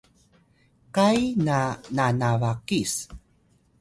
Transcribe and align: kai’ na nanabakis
kai’ 0.95 1.21
na 1.45 1.59
nanabakis 1.95 2.93